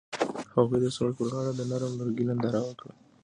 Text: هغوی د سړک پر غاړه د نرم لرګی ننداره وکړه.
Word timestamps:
هغوی 0.55 0.79
د 0.81 0.87
سړک 0.95 1.13
پر 1.17 1.27
غاړه 1.33 1.51
د 1.55 1.61
نرم 1.71 1.91
لرګی 1.99 2.23
ننداره 2.29 2.61
وکړه. 2.63 2.91